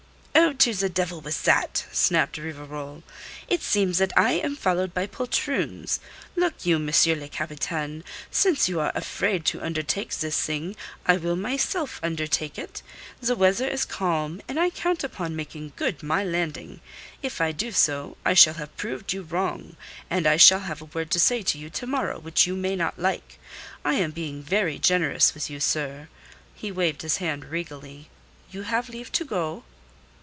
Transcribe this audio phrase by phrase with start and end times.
[0.33, 3.03] "Oh, to the devil with that!" snapped Rivarol.
[3.47, 5.99] "It seems that I am followed by poltroons.
[6.35, 6.87] Look you, M.
[7.19, 10.75] le Capitaine, since you are afraid to undertake this thing,
[11.05, 12.81] I will myself undertake it.
[13.21, 16.79] The weather is calm, and I count upon making good my landing.
[17.23, 19.75] If I do so, I shall have proved you wrong,
[20.09, 22.75] and I shall have a word to say to you to morrow which you may
[22.75, 23.39] not like.
[23.85, 26.07] I am being very generous with you, sir."
[26.55, 28.09] He waved his hand regally.
[28.51, 29.63] "You have leave to go."